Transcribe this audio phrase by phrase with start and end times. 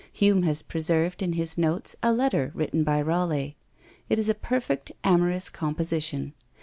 [0.13, 3.55] Hume has preserved in his notes a letter written by Raleigh.
[4.09, 6.33] It is a perfect amorous composition.